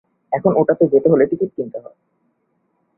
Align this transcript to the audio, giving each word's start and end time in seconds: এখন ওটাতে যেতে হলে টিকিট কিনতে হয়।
এখন 0.31 0.51
ওটাতে 0.55 0.83
যেতে 0.87 1.07
হলে 1.09 1.23
টিকিট 1.25 1.49
কিনতে 1.55 1.77
হয়। 1.79 1.97